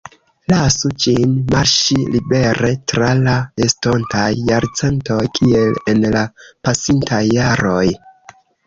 [0.51, 3.37] Lasu ĝin marŝi libere tra la
[3.69, 6.29] estontaj jarcentoj, kiel en la
[6.69, 7.89] pasintaj jaroj.